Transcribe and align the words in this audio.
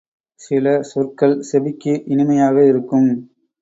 சில 0.39 0.81
சொற்கள் 0.83 1.37
செவிக்கு 1.41 2.03
இனிமையாக 2.07 2.65
இருக்கும். 2.65 3.09